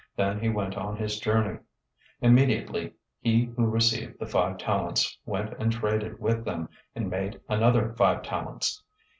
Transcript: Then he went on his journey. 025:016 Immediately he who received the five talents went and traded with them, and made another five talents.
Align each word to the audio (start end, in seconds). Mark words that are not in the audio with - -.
Then 0.15 0.39
he 0.39 0.49
went 0.49 0.77
on 0.77 0.97
his 0.97 1.19
journey. 1.19 1.59
025:016 2.23 2.23
Immediately 2.23 2.93
he 3.19 3.45
who 3.55 3.67
received 3.67 4.17
the 4.17 4.25
five 4.25 4.57
talents 4.57 5.15
went 5.27 5.53
and 5.59 5.71
traded 5.71 6.19
with 6.19 6.43
them, 6.43 6.69
and 6.95 7.07
made 7.07 7.39
another 7.47 7.93
five 7.93 8.23
talents. 8.23 8.81